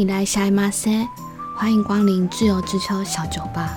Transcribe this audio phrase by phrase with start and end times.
[0.00, 1.06] 伊来下马塞，
[1.54, 3.70] 欢迎光临自由之丘小酒吧。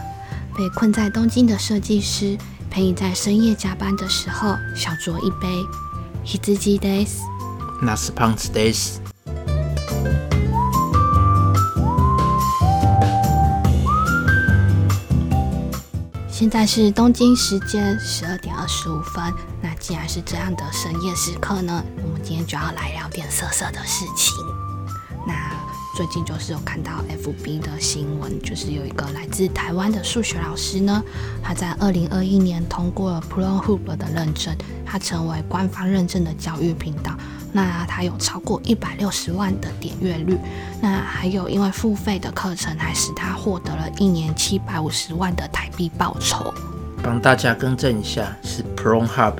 [0.55, 2.37] 被困在东京的设计师，
[2.71, 5.49] 陪你在深夜加班的时候小酌一杯。
[6.23, 7.09] h i z u Days，
[7.81, 8.99] 那是胖子 Days。
[16.31, 19.21] 现在是东京时间十二点二十五分。
[19.61, 24.42] 那既然是这样的深夜时刻呢，我们今天就要来聊点色色的事情。
[25.95, 31.03] 最近就是有看到 FB 的新闻，就是有一个来自台湾的数学老师呢，
[31.43, 37.15] 他在二零二一年通过了 ProHub 的认证，他成为官方认证的教育频道。
[37.51, 40.35] 那他有超过一百六十万的点阅率，
[40.81, 46.51] 那还有因为付费的课程，还使他获得了一年七百五十万的台币报酬。
[47.03, 49.35] 帮大家更正一下，是 ProHub，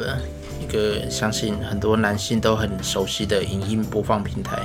[0.62, 4.60] 一个相信很多男性都很熟悉的影音播放平台，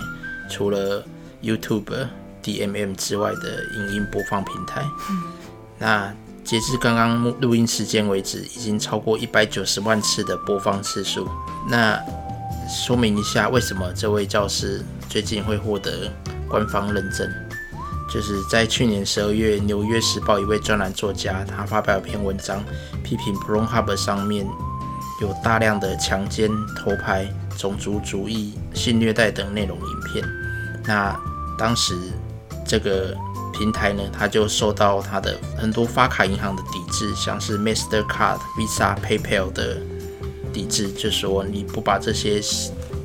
[0.51, 1.03] 除了
[1.43, 2.09] YouTube、
[2.43, 4.85] DMM 之外的影音播放平台。
[5.79, 6.13] 那
[6.45, 11.29] 截至刚刚录音时间为止，已经超过一百九十万次的播放次数。
[11.69, 12.01] 那
[12.69, 16.11] 说明一下，为什么这位教师最近会获得
[16.49, 17.31] 官方认证？
[18.11, 22.65] 就是在去年十二月，《纽约时报》一位专栏作家，他发表一篇文章，
[23.05, 24.47] 批评 ProHub 上面
[25.21, 30.25] 有大量的强奸、偷拍、种族主义、性虐待等内容影片。
[30.89, 31.15] 那
[31.59, 31.95] 当时
[32.67, 33.15] 这个
[33.53, 39.77] 平台呢，它就受到它的很多发卡银行的抵制，像是 Mastercard、Visa、PayPal 的
[40.51, 42.41] 抵制，就说你不把这些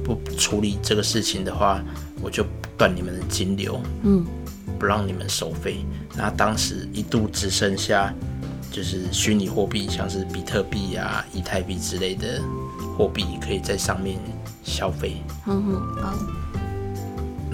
[0.02, 1.84] 不处理这个事情的话，
[2.22, 2.46] 我就
[2.78, 4.26] 断你们的金流，嗯，
[4.80, 5.86] 不让你们收费。
[6.16, 8.14] 那当时一度只剩下
[8.72, 12.42] 就是虚拟货币，像是比特币啊、以太币之类的
[12.98, 14.18] 货币可以在上面
[14.64, 15.22] 消费。
[15.48, 16.14] 嗯哼，好。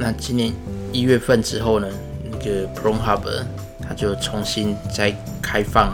[0.01, 0.53] 那今年
[0.93, 1.87] 一月份之后呢，
[2.31, 3.43] 那个 ProHub
[3.85, 5.91] 它就重新再开放，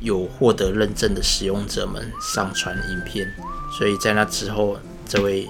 [0.00, 3.32] 有获得认证的使用者们上传影片，
[3.78, 5.48] 所以在那之后，这位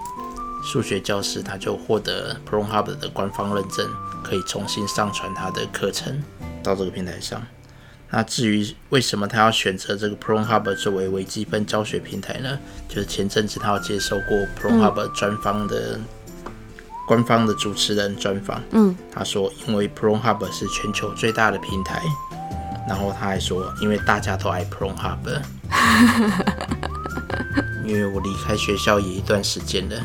[0.63, 3.89] 数学教师他就获得 ProHub 的官方认证，
[4.23, 6.23] 可以重新上传他的课程
[6.63, 7.43] 到这个平台上。
[8.11, 12.59] 那至于为什么他要选择这个 ProHub 作为微积分教学平台呢？
[12.87, 15.99] 就是前阵子他有接受过 ProHub 专方的。
[17.11, 22.01] 官方的主持人专访，嗯，他说，因为 ProHub 是全球最大的平台，
[22.89, 25.19] 然后他还说，因为大家都爱 ProHub，
[27.85, 29.97] 因为我离开学校也一段时间了，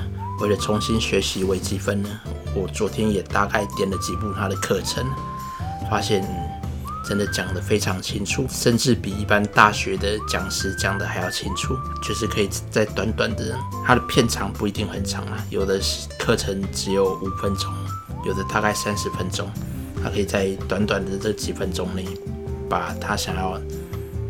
[0.42, 2.10] 为了重新学习微积分呢，
[2.56, 5.06] 我昨天也大概点了几部他的课程，
[5.88, 6.26] 发现。
[7.08, 11.78] 真的讲得非常清楚，甚至比一般大学的讲师讲的还要清楚。
[12.02, 13.56] 就是可以在短短的，
[13.86, 15.80] 它的片长不一定很长啊，有的
[16.18, 17.72] 课程只有五分钟，
[18.26, 19.50] 有的大概三十分钟。
[20.04, 22.06] 他可以在短短的这几分钟内，
[22.70, 23.60] 把他想要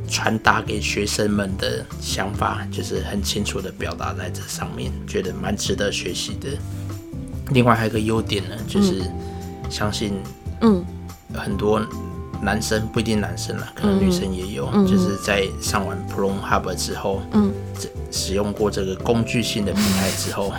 [0.07, 6.49] 传达给学生们的想法，就是很清楚的表达在这上面，觉得蛮值得学习的。
[7.51, 9.03] 另外还有一个优点呢，就是
[9.69, 10.13] 相信，
[10.61, 10.85] 嗯，
[11.33, 11.85] 很多。
[12.41, 17.51] 男生不一定男生了，可能女生也有，就是在上完 ProHub 之后，嗯，
[18.11, 20.53] 使用过这个工具性的平台之后，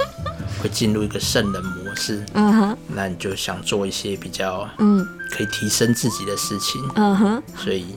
[0.62, 2.24] 会进入一个圣人模式。
[2.34, 6.80] 嗯哼，那你就想做一些比较，嗯，可以提升自己的事情。
[6.96, 7.96] 嗯哼，所以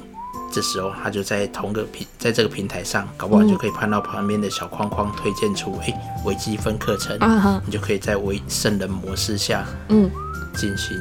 [0.51, 5.93] 这时候他就在同个平，在这个平台上，搞不好就可以看到旁边的小框框推荐出，哎，
[6.25, 7.17] 微积分课程。
[7.21, 10.09] 嗯哼，你就可以在微圣人模式下，嗯，
[10.55, 10.97] 进行。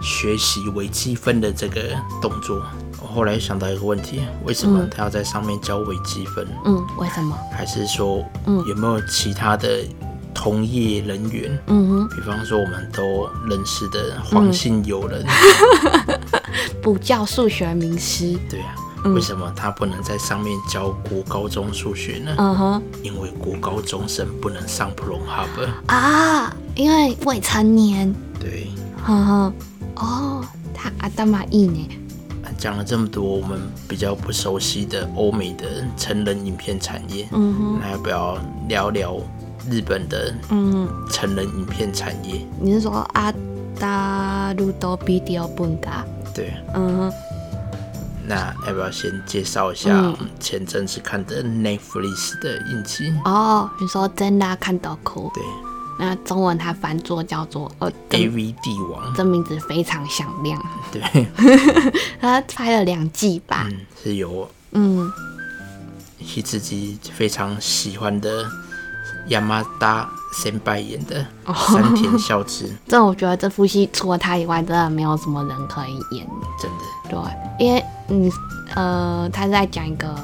[0.00, 1.82] 学习微积分的这个
[2.20, 2.62] 动作，
[3.02, 6.46] 我后来想到一个问题：为什么他要在上面教微积分？
[6.64, 7.36] 嗯，为什么？
[7.52, 9.84] 还是说，嗯，有没有其他的
[10.34, 11.62] 同业人员？
[11.66, 15.24] 嗯哼，比方说我们都认识的黄姓友人，
[16.82, 18.38] 不教数学名师。
[18.48, 18.74] 对啊，
[19.14, 22.34] 为什么他不能在上面教国高中数学呢？
[22.38, 28.14] 嗯哼，因为国高中生不能上 Pro Hub 啊，因为未成年。
[28.38, 28.66] 对，
[29.04, 29.52] 呵呵。
[30.00, 30.44] 哦，
[30.74, 31.88] 他阿达玛伊呢？
[32.58, 38.38] 讲了这么多，我们比较不熟悉的欧美的成人影片产业，嗯哼，那要不要
[38.68, 39.16] 聊聊
[39.70, 42.46] 日本的嗯成人影片产业？
[42.60, 43.32] 你是说阿
[43.78, 46.04] 达鲁多比迪奥本嘎？
[46.34, 47.12] 对，嗯哼。
[48.26, 53.12] 那要不要先介绍一下前阵子看的 Netflix 的影集？
[53.24, 55.30] 哦，你说真的看到哭？
[55.34, 55.42] 对。
[56.00, 60.58] 那中文它翻作叫做呃 A V 帝王，这名字非常响亮。
[60.90, 61.02] 对，
[62.18, 63.66] 他拍了两季吧？
[63.70, 65.12] 嗯，是由嗯，
[66.24, 68.46] 是自己非常喜欢的
[69.28, 71.26] 亚麻达先拜演的
[71.68, 76.26] 山田孝之， 这我觉得这部戏除了他以外，真的没有什么人可以演。
[76.58, 76.84] 真的。
[77.10, 77.18] 对，
[77.66, 78.32] 因为你
[78.74, 80.14] 呃，他在讲一个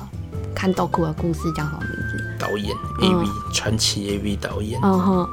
[0.55, 2.25] 看豆库的故事，叫什么名字？
[2.39, 5.29] 导演 AV 传奇 AV 导演，嗯哼，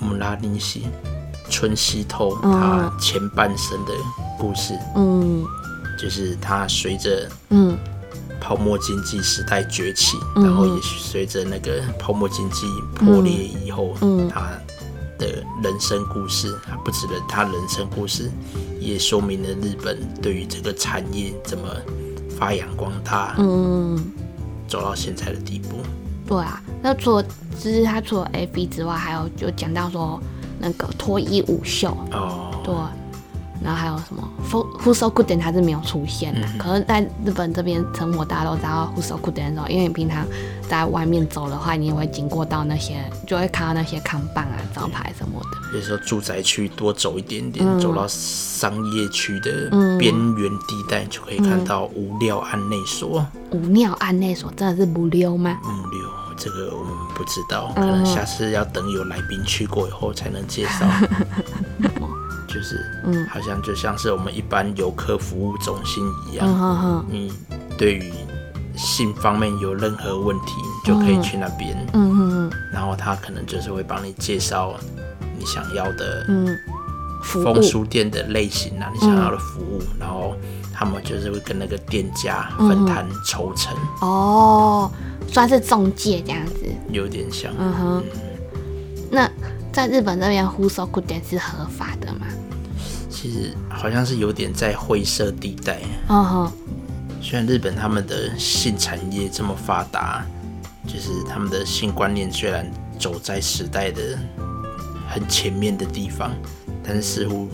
[0.00, 0.86] 姆拉尼西
[1.48, 3.92] 春熙透他前半生的
[4.38, 5.44] 故事，嗯，
[5.98, 7.78] 就是他随着嗯。
[8.42, 14.30] 泡沫经济时代崛起，然后也随着那个泡沫经济破裂以后，嗯。
[14.30, 14.50] 他
[15.18, 18.30] 的人生故事，他不止了他人生故事，
[18.80, 21.68] 也说明了日本对于这个产业怎么
[22.30, 24.02] 发扬光大，嗯，
[24.66, 25.76] 走到现在的地步。
[26.30, 27.22] 对啊，那除了
[27.58, 30.22] 就是他除了 A V 之外，还有就讲到说
[30.60, 32.72] 那个脱衣舞秀，哦，对，
[33.60, 40.24] 然后还有什么 Who So Good 点它是没有出现的，可是在日本这边成活，大家都知道 Who So Good 点的时候，因为你平常
[40.68, 45.76] 在外面走的话，你也会经过到那些，就会看到那些看棒啊、招牌什么的。
[45.76, 53.26] 有时候住宅区多走一点点，走到商业区的嗯边缘地带，就可以看到无料案内所。
[53.50, 55.58] 无料案内所真的是不溜吗？
[55.64, 60.86] 无料这个我们不知道，可能下次要等有来宾去过以后才能介绍。
[62.48, 63.26] 就是，嗯。
[63.28, 67.32] 好像就像是我们一般游客服务中心一样，你
[67.76, 68.12] 对于
[68.74, 71.76] 性方面有任何问题，你就可以去那边，
[72.72, 74.74] 然后他可能就是会帮你介绍
[75.38, 76.58] 你想要的嗯，
[77.22, 80.34] 服风务，书店的类型啊，你想要的服务，然后
[80.74, 84.90] 他们就是会跟那个店家分摊抽成，哦，
[85.32, 86.54] 算是中介这样子。
[86.90, 87.52] 有点像。
[87.58, 88.04] 嗯哼，
[89.10, 89.30] 那
[89.72, 92.26] 在日本这边 Who So Good 点是合法的吗？
[93.08, 95.80] 其实好像是有点在灰色地带。
[96.08, 96.52] 嗯哼，
[97.20, 100.24] 虽然日本他们的性产业这么发达，
[100.86, 104.18] 就是他们的性观念虽然走在时代的
[105.08, 106.32] 很前面的地方，
[106.82, 107.48] 但是似乎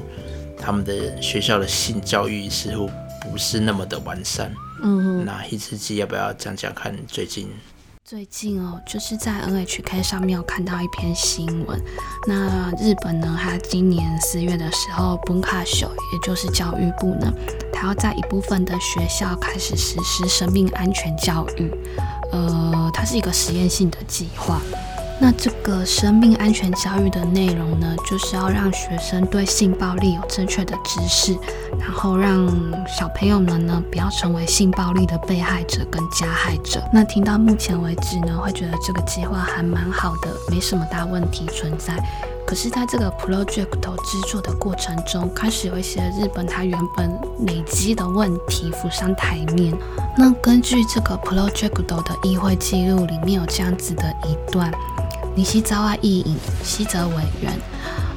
[0.56, 2.88] 他们的学校的性教育似乎
[3.20, 4.52] 不是那么的完善。
[4.82, 5.24] 嗯哼。
[5.24, 7.48] 那黑之基要不要讲讲看最近？
[8.04, 11.76] 最近哦，就是在 NHK 上面有看到一篇新闻。
[12.28, 17.32] 那日本呢，它今年四月的时候，文化省也就是教育部呢，
[17.72, 21.68] 它要在一部分的学校开始实施生命安全教育。
[22.30, 24.60] 呃，它是一个实验性的计划。
[25.18, 31.36] 那这个生命安全教育的内容呢，就是要让学生对性暴力有正确的知识，
[31.80, 32.46] 然后让
[32.86, 36.82] 小朋友们呢不要成为性暴力的被害者跟加害者。
[36.92, 41.96] 那听到目前为止呢，会觉得这个计划还蛮好的，没什么大问题存在。
[42.46, 47.10] 可是，在这个 project 制作的过程中，开始有一些日本它原本
[47.40, 49.76] 累积的问题浮上台面。
[50.16, 54.70] 那根据这个 project 的议会记录里面有这样子的一段。
[55.36, 56.34] 尼西扎瓦义影
[56.64, 57.52] 西泽委员，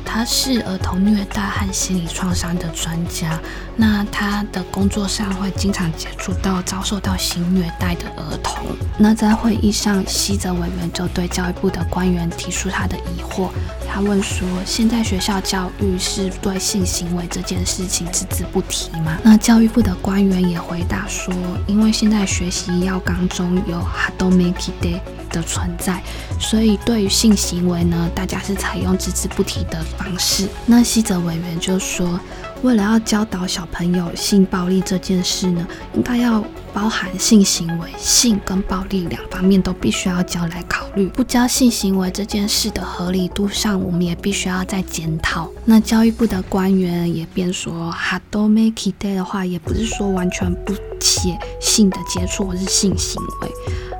[0.05, 3.37] 他是儿童虐待和心理创伤的专家。
[3.81, 8.75] 那他的工作上会经常接触到遭受到性虐待的儿童。
[8.97, 13.47] 那在会议上，西泽委员就对教育部的官员提出他的疑惑。
[13.87, 21.33] 他问说：“现在学校教育是对性行为这件事情只字不提吗？”那教育部的官员也回答说
[21.65, 24.99] ：“因为现在学习要纲中有 hadomeki de
[25.29, 26.03] 的存在，
[26.37, 32.19] 所以对于性行为呢，大家是采用只字不提的方式。”那西泽委员就说
[32.61, 41.07] ：“为了要教导小朋友性暴力这件事呢，应该要包含性行为、性跟暴力两方面都必须要教来考虑。
[41.07, 45.49] 不教性行为这件事的合理度上，我们也必须要再检讨。
[45.63, 53.49] 那教育部的官员也便说 h a d o m e k i day” 的话，也不是说完全不写性的接触或是性行为。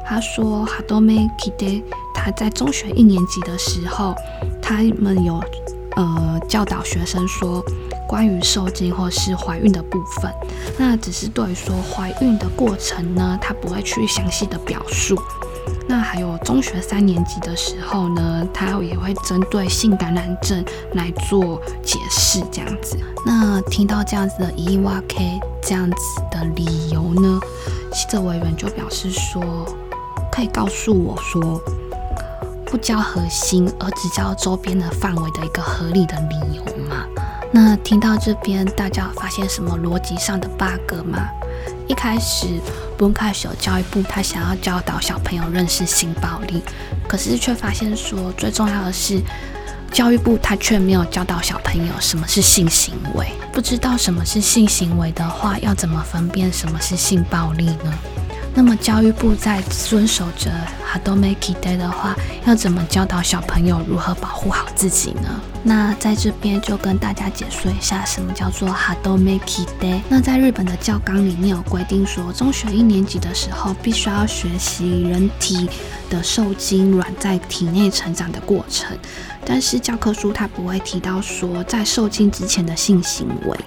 [0.06, 4.14] 他说 h a d o m e k i day” 他在中学一年级的时候，
[4.62, 5.42] 他们有
[5.96, 7.64] 呃教导学生说。
[8.10, 10.34] 关于受精或是怀孕的部分，
[10.80, 15.16] 那只是对于说怀孕的过程呢，他不会去详细的表述。
[15.88, 22.98] 那还有中学三年级的时候呢，他也会针对性感染症来做解释，这样子。
[23.24, 27.40] 那听到这样子的伊瓦 K 这样子的理由呢，
[27.94, 29.44] 西泽委员就表示说，
[30.32, 31.62] 可以告诉我说，
[32.66, 37.06] 不教核心而只教周边的范围的一个合理的理由吗？
[37.52, 41.28] 那听到这边，大家有发现什么逻辑上的 bug 吗？
[41.88, 42.46] 一开始，
[42.96, 46.62] 不用开始有教育部他想要教导小朋友认识性暴力，
[47.08, 49.20] 可是却发现说，最重要的是，
[49.92, 53.26] 教育部他却没有教导小朋友什么是性行为。
[53.52, 57.94] 不知道什么是性行为的话，要怎么分辨什么是性暴力呢？
[58.56, 60.52] 那么教育部在遵守着
[60.86, 62.16] Hadomaki Day 的话，
[62.46, 65.40] 要怎么教导小朋友如何保护好自己呢？
[65.64, 70.02] 那在这边就跟大家解说一下，什么叫做 Hadomaki Day。
[70.10, 75.70] 那在日本的教纲里面有规定说，中学一年级的时候必须要学习人体
[76.10, 78.98] 的受精卵在体内成长的过程，
[79.46, 83.58] 但是教科书它不会提到说在受精之前的性行为。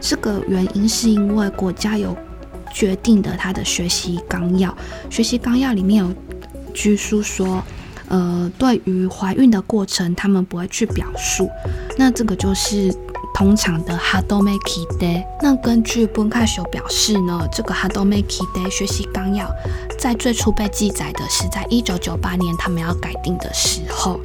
[0.00, 2.16] 这个原因是因为国家有。
[2.76, 4.76] 决定的他的学习纲要，
[5.08, 6.12] 学习纲要里面有
[6.74, 7.62] 拘束说，
[8.08, 11.48] 呃，对于怀孕的过程，他们不会去表述。
[11.96, 12.94] 那这个就是
[13.34, 15.24] 通常的 Hadomeki Day。
[15.40, 19.50] 那根据 b u n k a s h 表示呢，这个 Hadomeki Day 学习纲要
[19.98, 24.20] 在最初被记载的是在一九九八年他们要改定的时候。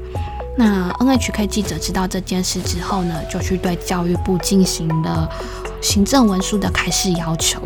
[0.57, 5.29] 那 NHK 记者知道这件事之后呢，就去对教育部进行了
[5.79, 7.61] 行政文书的开示要求。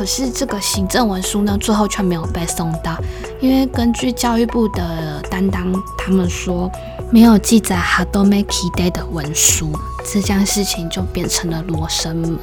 [0.00, 2.96] 可是这个行政文书呢，最后却没有被送到，
[3.38, 6.72] 因为根据教育部的担当，他们说
[7.10, 9.78] 没有记载 Hadomeki Day 的文书，
[10.10, 12.38] 这件事情就变成了罗生门。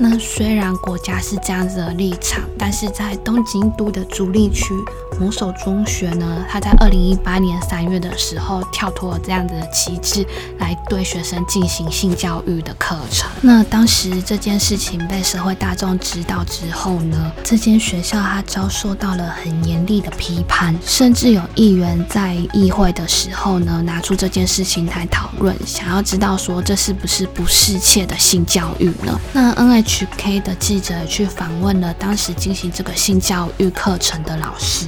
[0.00, 4.72] 那虽然国家是这样子的立场，但是在东京都的主力区
[5.18, 10.24] 某所中学呢，他在二零一八年三月的时候跳脱了这样子的旗帜，
[10.58, 13.28] 来对学生进行性教育的课程。
[13.40, 29.20] 那当时这件事情被社会大众知道之后呢，这间学校它遭受到了很严厉的批判，甚至有议员在议会的时候呢，拿出这件事情来讨论，想要知道说这是不是不适切的性教育呢？
[29.32, 29.87] 那 N H。
[29.88, 34.86] HK 的记者去访问了当时进行这个性教育课程的老师，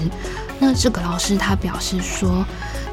[0.59, 2.45] 那这个老师他表示说，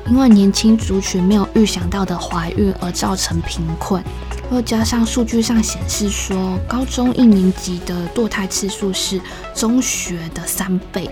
[0.07, 4.01] 因为年轻族群没有预想到的怀孕而造成贫困，
[4.49, 9.19] 又加上数据上显示说，高中一年级的堕胎次数是
[9.53, 11.09] 中学的三倍。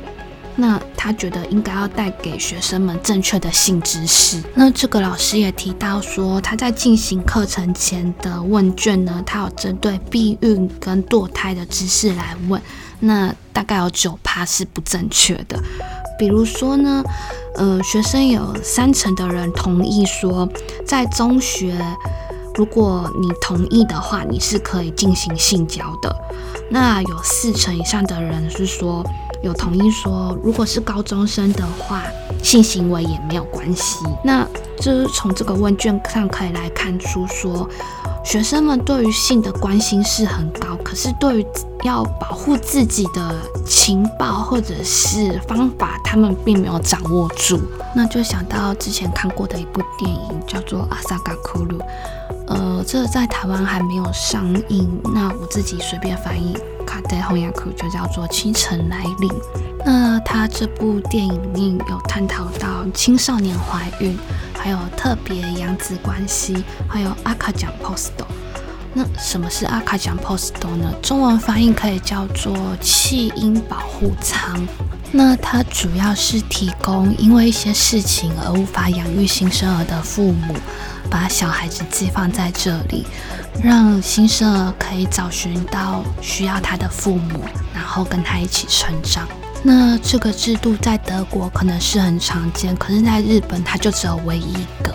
[0.57, 4.41] 那他觉得应该要带给学生们正确的性知识。
[4.53, 12.62] 那这个老师也提到说，他在进行课程前的问卷呢，他有针对避孕跟堕胎的知识来问，
[13.01, 15.62] 那大概有九趴是不正确的。
[16.17, 17.03] 比如说呢，
[17.55, 20.47] 呃，学生有三成的人同意说，
[20.88, 21.77] 在中学，
[22.55, 26.15] 如果你同意的话，你是可以进行性交的。
[26.69, 29.05] 那有四成以上的人是说。
[29.45, 32.01] 有同意说，如果是高中生的话，
[32.41, 34.03] 性行为也没有关系。
[34.23, 34.43] 那
[34.77, 37.69] 就是从这个问卷上可以来看出，说
[38.23, 41.47] 学生们对于性的关心是很高，可是对于
[41.83, 47.61] 要保护自己的情报或者是方法，他们并没有掌握住。
[47.95, 51.77] 那就想到之前看过的一部电影，叫做《阿萨嘎库鲁》，
[52.47, 56.55] 呃，这在台湾还没有上映，那我自己随便翻译。
[56.85, 59.29] 卡戴红牙库就叫做清晨来临。
[59.83, 64.17] 那他这部电影里面有探讨到青少年怀孕，
[64.57, 68.25] 还有特别养子关系，还有阿卡奖 posto。
[68.93, 70.93] 那什么是阿卡奖 posto 呢？
[71.01, 74.65] 中文翻译可以叫做弃婴保护舱。
[75.17, 80.53] 那它主要是提供因为一些事情而无法养育新生儿的父母，
[81.10, 83.05] 把小孩子寄放在这里。
[83.63, 87.39] 让新生儿可以找寻到需要他的父母，
[87.74, 89.25] 然后跟他一起成长。
[89.63, 94.93] 那这个制度在德国可能是很常见，可是在日本它就只有唯一一个。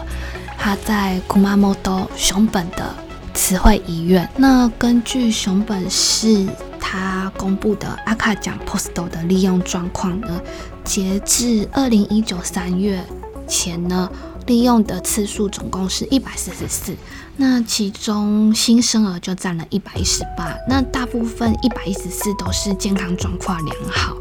[0.59, 2.95] 它在 Kumamoto 熊本的
[3.33, 4.29] 词汇医院。
[4.37, 6.47] 那根据熊本市
[6.91, 10.41] 他公布的阿卡奖 Postal 的利用状况呢，
[10.83, 13.05] 截至二零一九三月
[13.47, 14.11] 前呢。
[14.47, 16.97] 利用的次数总共是一百四十四，
[17.37, 24.17] 那其中新生儿就占了一百一十八，那大部分一百一十四都是健康状况良好。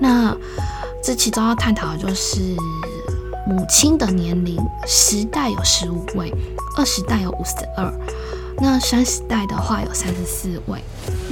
[0.00, 0.36] 那
[1.04, 2.40] 这其中要探讨的就是
[3.46, 6.32] 母亲的年龄，十代有十五位，
[6.76, 7.92] 二十代有五十二，
[8.58, 10.82] 那三十代的话有三十四位。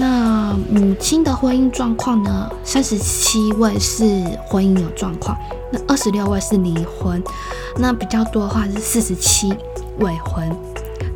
[0.00, 2.50] 那母亲的婚姻状况呢？
[2.64, 5.37] 三十七位是婚姻有状况，
[5.71, 7.23] 那二十六位是离婚。
[7.76, 9.52] 那比较多的话是四十七
[9.99, 10.50] 未婚，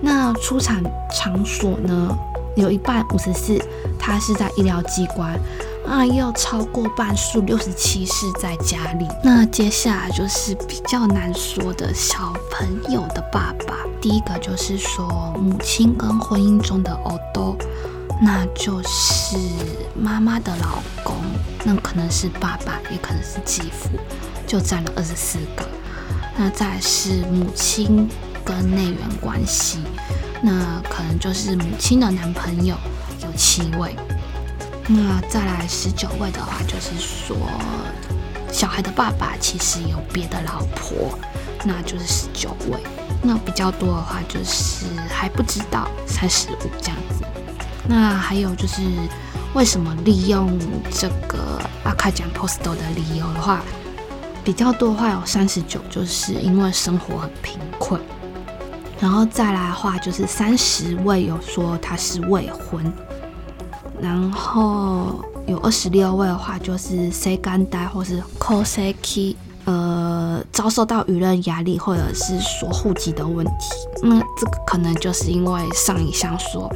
[0.03, 2.14] 那出产场所呢，
[2.57, 3.59] 有一半五十四，
[3.99, 5.41] 它是在医疗机关，
[5.88, 9.09] 啊，又超过半数六十七是在家里。
[9.23, 15.09] 那接下来就是比较难说的小朋友的爸爸，第一个就是说
[15.41, 17.57] 母亲跟婚姻中的欧多，
[18.21, 19.37] 那就是
[19.94, 21.16] 妈妈的老公，
[21.64, 23.90] 那可能是爸爸，也可能是继父，
[24.47, 25.68] 就占了二十四个。
[26.37, 28.09] 那再是母亲
[28.44, 29.78] 跟内缘关系，
[30.42, 32.76] 那可能就是母亲的男朋友
[33.23, 33.94] 有七位。
[34.87, 37.37] 那再来十九位的话，就是说
[38.50, 41.18] 小孩的爸爸其实有别的老婆，
[41.64, 42.80] 那就是十九位。
[43.23, 46.97] 那比较多的话就是还不知道三十五这样。
[47.87, 48.83] 那还有就是
[49.55, 50.59] 为什么利用
[50.91, 53.62] 这个阿卡讲 posto 的理由的话，
[54.43, 58.00] 比较多的话有三十九，就是因为生活很贫困。
[59.00, 62.93] 然后再来的话就是三十位有说他是未婚。
[64.00, 69.37] 然后有二十六位的话，就是 say 干呆或是 call say key，
[69.67, 73.53] 呃，遭受到舆论压力或者是说户籍的问题。
[74.03, 76.71] 那这个可能就是因为上一项说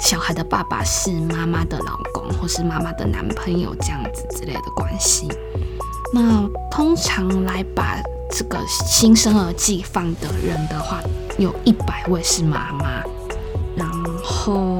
[0.00, 5.28] 小孩的爸爸是妈妈的老公或是妈妈的男朋友这样子之类的关系。
[6.12, 8.00] 那通常来把
[8.30, 11.00] 这个新生儿寄放的人的话，
[11.38, 13.02] 有一百位是妈妈，
[13.76, 13.88] 然
[14.22, 14.78] 后。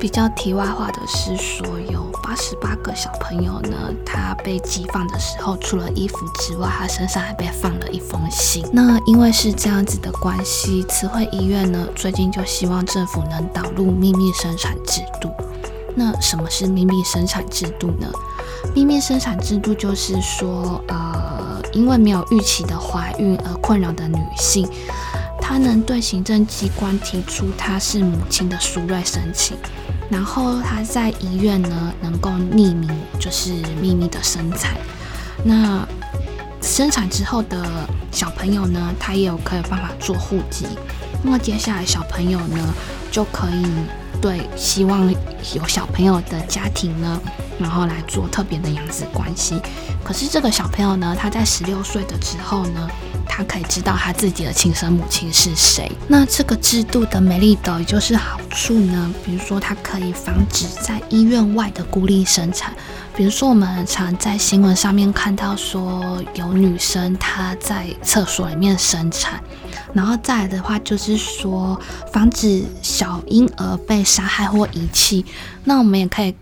[0.00, 2.01] 比较题外话的是，说有
[2.32, 8.64] 八十八个小朋友呢，他被寄放的时候，除了衣服之外，他身上还被放了一封信。
[8.72, 15.30] 那因为是这样子的关系，慈惠医院呢，最近就希望政府能导入秘密生产制度。
[15.94, 18.10] 那什么是秘密生产制度呢？
[18.74, 24.66] 秘密生产制度就是说，呃，因为没有预期的怀孕而困扰的女性，
[25.38, 29.54] 她能对行政机关提出她是母亲的赎瑞申请。
[30.12, 32.86] 然后他在医院呢，能够匿名，
[33.18, 34.76] 就是秘密的生产。
[35.42, 35.88] 那
[36.60, 40.66] 生产之后的小朋友呢，他也有可以办法做户籍。
[41.22, 42.74] 那么接下来小朋友呢，
[43.10, 43.66] 就可以
[44.20, 45.10] 对希望
[45.54, 47.18] 有小朋友的家庭呢，
[47.62, 49.58] 然后来做特别的养子关系。
[50.04, 52.90] 可是这个小朋友呢，他在十六岁的之后呢？
[53.34, 55.90] 他可以知道他自己的亲生母亲是谁。
[56.06, 59.10] 那这个制度的美丽的，也就是好处呢？
[59.24, 62.74] 比如说，它可以防止在医院外的孤立生产。
[63.16, 69.42] 比如说，我们常在新闻上面看到说，有女生她在厕所里面生产。
[69.94, 71.80] 然后再来的话，就是说
[72.12, 75.24] 防止小婴儿被杀害或遗弃。
[75.64, 76.34] 那我们也可以。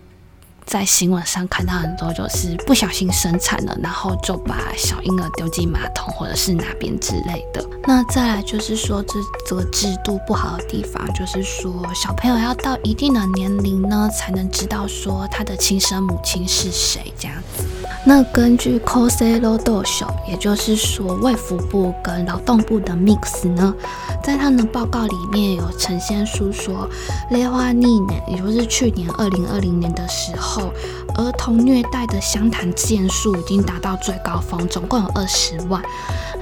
[0.65, 7.63] 在新闻上看到很多，就是不小心生产了，然后就把小婴儿丢进马桶或者是哪边之类的。
[7.83, 9.13] 那再来就是说，这
[9.47, 17.65] 这个制度不好的地方，就是说小朋友要到一定的年龄呢，才能知道说他的亲生母亲是谁这样子。
[18.03, 23.75] 那根据 Coselo Do 秀，也就是说卫福部跟劳动部的 Mix 呢，
[24.23, 26.89] 在他们的报告里面有呈现出说，
[27.29, 30.73] 雷花逆年，也就是去年二零二零年的时候，后
[31.15, 35.81] 儿童虐待的湘潭件数已经达到最高峰，总共有二十万。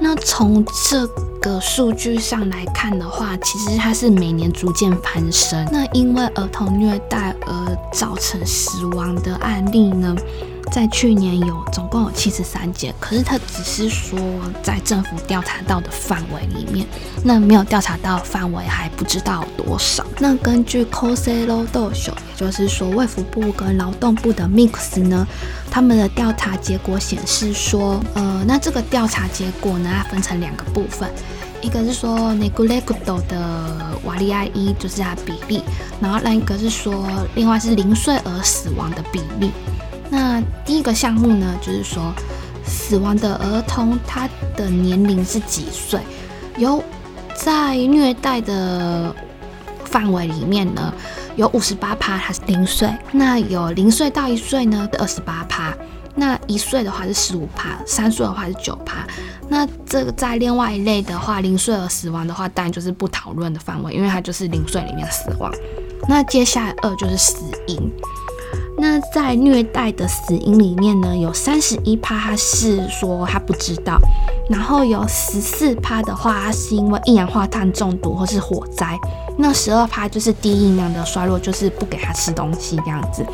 [0.02, 1.06] 那从这
[1.40, 5.64] 个数据上来看的话，其实它是每年逐渐攀升。
[5.72, 10.16] 那因为儿童虐待而造成死亡的案例呢？
[10.72, 14.20] 在去年有总共有七十三件，可是他只是说
[14.62, 16.86] 在政府调查到的范围里面，
[17.24, 20.06] 那没有调查到范围还不知道多少。
[20.20, 25.28] 那根据 Coselo d o s 也就是说卫福部跟劳动部的 Mix 呢，
[25.72, 31.10] 他们的调查结果显示说，呃，那这个调查结果呢，它分成两个部分，
[31.62, 35.64] 一个是说 Negulegudo 的瓦利埃伊就是它比例，
[36.00, 37.06] 然后另一个是说，
[37.36, 39.52] 另外是零岁儿死亡的比例。
[40.10, 42.14] 那第一个项目呢，就是说
[42.66, 46.00] 死亡的儿童他的年龄是几岁？
[46.58, 46.84] 有
[47.36, 49.16] 在虐待的
[49.86, 50.94] 范围里面呢，
[51.36, 55.74] 有五十八趴他是零岁，那有零岁到一岁呢二十八趴，
[56.16, 59.08] 那一岁的话是十五趴，三岁的话是九趴。
[59.48, 65.52] 那这个在另外一类的话，零岁而死亡的话，当然就是不讨论的范围，因为它就是零岁里面死亡。
[66.08, 67.36] 那接下来二就是死
[67.68, 67.92] 因。
[68.82, 74.00] 那在虐待的死因里面呢，有三十一趴他是说他不知道，
[74.50, 78.98] 然后有十四趴的话，他是因为一氧化碳中毒或是火灾，
[79.38, 83.26] 那十二趴就是低营养的衰弱，就是不给他吃东西这样子。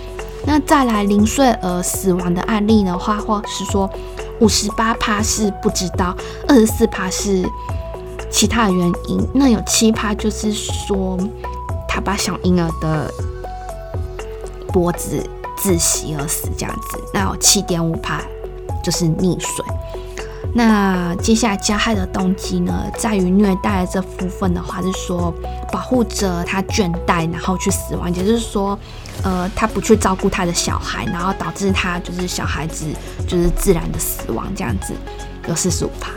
[0.48, 3.88] 那再来零岁儿死亡的案例的话，或是说
[4.40, 6.16] 五十八趴是不知道，
[6.48, 7.48] 二十四趴是
[8.32, 11.16] 其他的原因，那有七趴就是说
[11.88, 13.12] 他把小婴儿的
[14.74, 15.24] 脖子。
[15.58, 18.22] 窒息而死这样子，那有七点五帕
[18.84, 19.66] 就是溺水。
[20.54, 25.34] 那接下来加害的动机呢，在于虐待这部分的话，是说
[25.70, 28.78] 保护者他倦怠，然后去死亡，也就是说，
[29.22, 32.86] 呃，他不去照顾他的小孩，然后导致他就是小孩子
[33.28, 34.94] 就是自然的死亡这样子，
[35.50, 36.12] 有四十五帕。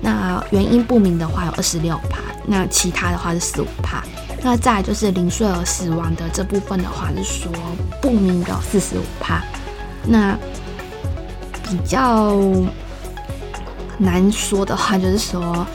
[0.00, 4.04] 那原因不明的话有二十六帕，那其他的话是十五帕。
[4.42, 7.52] 那再就是零岁儿死亡的这部分的话，是说
[8.00, 9.42] 不明的四十五趴。
[10.04, 10.36] 那
[11.62, 12.34] 比较
[13.98, 15.66] 难说的话，就是说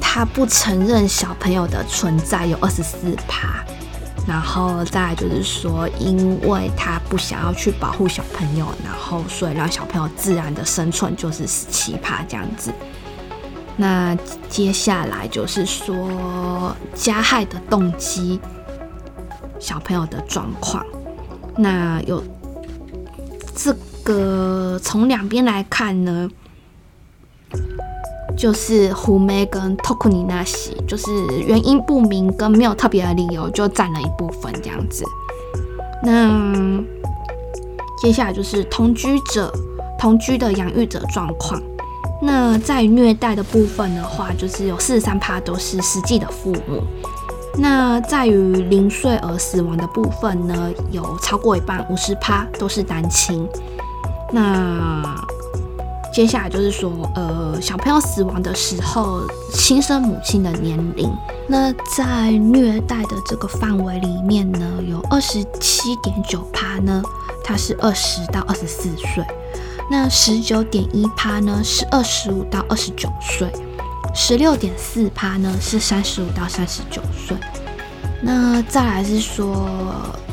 [0.00, 3.64] 他不承认小朋友的存在有二十四趴，
[4.28, 12.70] 然后再就是说，因为他不想要去保护小朋友，然后所以让小朋友自然的生存就是十七趴这样子。
[13.76, 14.16] 那
[14.48, 18.40] 接下来就是说加害的动机，
[19.58, 20.84] 小朋友的状况。
[21.56, 22.22] 那有
[23.54, 26.28] 这个从两边来看呢，
[28.36, 31.10] 就是胡梅跟托库尼纳西，就是
[31.46, 35.04] 原因不明跟没有特别的理由就占了一部分这样子。
[36.02, 36.82] 那
[38.00, 39.52] 接下来就是同居者
[39.98, 41.60] 同居的养育者状况。
[42.24, 46.82] 那在虐待的部分的话，就是有四十三趴都是实际的父母。
[47.56, 53.46] 那在于零岁而死亡的部分呢，有超过一半五十趴都是单亲。
[54.32, 55.14] 那
[56.12, 59.20] 接下来就是说，呃，小朋友死亡的时候，
[59.52, 61.12] 亲生母亲的年龄。
[61.46, 67.02] 那在虐待的这个范围里面呢，有二十七点九趴呢，
[67.44, 69.24] 他是二十到二十四岁。
[69.90, 73.48] 那十九点一趴呢是二十五到二十九岁，
[74.14, 77.36] 十六点四趴呢是三十五到三十九岁。
[78.22, 79.68] 那再来是说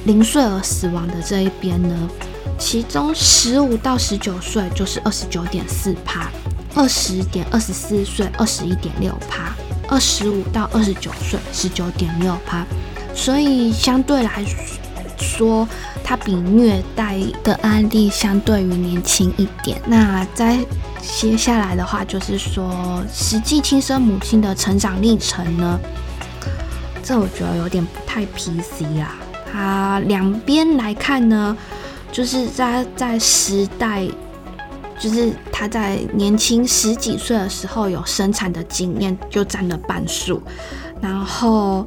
[0.05, 2.09] 零岁而死亡的这一边呢，
[2.57, 6.31] 其中十五到十九岁就是二十九点四趴，
[6.73, 9.53] 二十点二十四岁二十一点六趴，
[9.89, 12.65] 二十五到二十九岁十九点六趴，
[13.13, 14.80] 所以相对来说。
[16.03, 19.81] 它比虐待的案例相对于年轻一点。
[19.85, 20.57] 那在
[21.01, 25.79] 接下来的话，就是说实际亲生母亲的成长历程呢，
[27.03, 29.15] 这我觉得有点不太 PC 啊。
[29.51, 31.57] 它两边来看呢，
[32.11, 34.07] 就是在在时代，
[34.97, 40.41] 就是他在年轻十几岁的时候有生产的经验，就占了半数。
[41.01, 41.85] 然后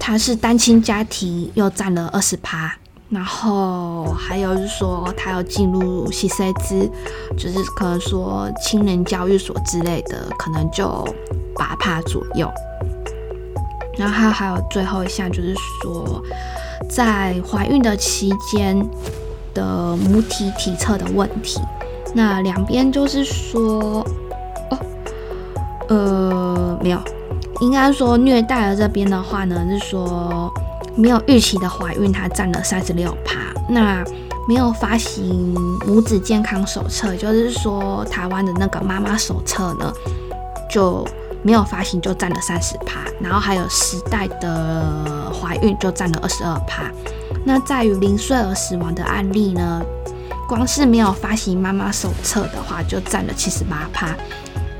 [0.00, 2.74] 他是单亲家庭，又占了二十趴。
[3.10, 6.88] 然后还有就是说，他要进入西塞兹，
[7.36, 11.04] 就是可能说青年教育所之类的，可能就
[11.56, 12.48] 八趴左右。
[13.98, 16.22] 然后还有最后一项就是说，
[16.88, 18.80] 在怀孕的期间
[19.52, 21.60] 的母体体测的问题。
[22.14, 24.06] 那两边就是说，
[24.70, 24.78] 哦，
[25.88, 27.00] 呃，没有，
[27.60, 30.52] 应该说虐待的这边的话呢，是说。
[30.96, 33.38] 没有预期的怀孕，它占了三十六趴。
[33.68, 34.04] 那
[34.48, 35.54] 没有发行
[35.86, 39.90] 母子健康手册，就是说台湾的那个妈妈手册呢，
[40.68, 41.06] 就
[41.42, 42.98] 没有发行，就占了三十趴。
[43.20, 46.90] 然后还有时代的怀孕就占了二十二趴。
[47.44, 49.80] 那在于零岁儿死亡的案例呢，
[50.48, 54.08] 光是没有发行妈妈手册的话，就占了七十八趴。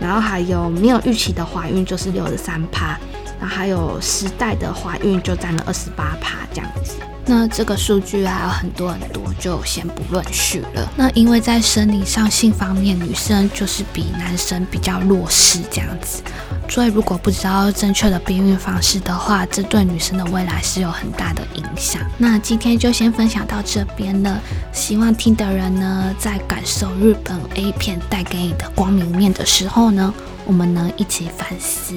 [0.00, 2.98] 然后还有没有预期的怀孕，就是六十三趴。
[3.38, 6.94] 然后还有时代的怀孕就占了二十八趴这样子，
[7.30, 10.92] 那这个数据还有很多很多，就先不论序了。
[10.96, 16.24] 那因为在生理上性方面，女生就是比男生比较弱势这样子，
[16.68, 22.02] 所以如果不知道正确的避孕方式的话，这对女生的未来是有很大的影响。
[22.18, 24.40] 那今天就先分享到这边了，
[24.72, 30.12] 希望听的人呢，在感受日本 A 片带给你的光明面的时候呢，
[30.44, 31.94] 我们能一起反思。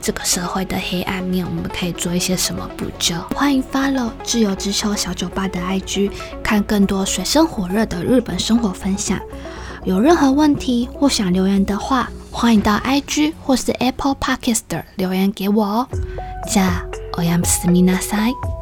[0.00, 3.14] 这个社会的黑暗面，我们可以做一些什么补救？
[3.34, 6.10] 欢迎 follow 自由之秋小酒吧的 IG，
[6.42, 9.20] 看更多水深火热的日本生活分享。
[9.84, 15.88] 有任何问题或想留言的话，欢迎到 IG 或是 Apple Podcast 留言给我哦。
[16.48, 18.59] じゃ、おやすみなさい。